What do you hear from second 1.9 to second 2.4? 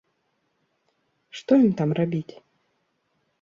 рабіць?